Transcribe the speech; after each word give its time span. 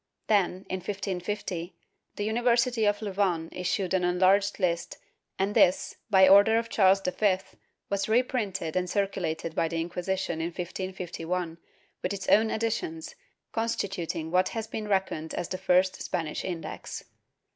^ 0.01 0.03
Then, 0.25 0.65
in 0.67 0.77
1550, 0.77 1.75
the 2.15 2.23
University 2.25 2.85
of 2.85 3.03
Louvain 3.03 3.49
issued 3.51 3.93
an 3.93 4.03
enlarged 4.03 4.59
list 4.59 4.97
and 5.37 5.53
this, 5.53 5.97
by 6.09 6.27
order 6.27 6.57
of 6.57 6.69
Charles 6.69 7.01
V, 7.01 7.37
was 7.87 8.09
reprinted 8.09 8.75
and 8.75 8.89
circulated 8.89 9.53
by 9.53 9.67
the 9.67 9.75
Inqui 9.77 10.01
sition 10.03 10.39
in 10.41 10.49
1551, 10.55 11.59
with 12.01 12.13
its 12.13 12.27
own 12.29 12.49
additions, 12.49 13.13
constituting 13.51 14.31
what 14.31 14.49
has 14.49 14.65
been 14.65 14.87
reckoned 14.87 15.35
as 15.35 15.49
the 15.49 15.59
first 15.59 16.01
Spanish 16.01 16.43
Index. 16.43 17.03